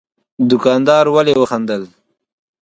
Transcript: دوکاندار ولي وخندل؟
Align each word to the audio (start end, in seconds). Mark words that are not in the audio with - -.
دوکاندار 0.49 1.05
ولي 1.15 1.33
وخندل؟ 1.41 1.81